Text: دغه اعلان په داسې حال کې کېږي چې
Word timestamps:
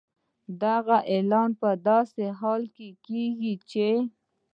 دغه 0.63 0.97
اعلان 1.13 1.49
په 1.61 1.69
داسې 1.89 2.25
حال 2.39 2.63
کې 2.75 2.89
کېږي 3.07 3.53
چې 3.69 3.89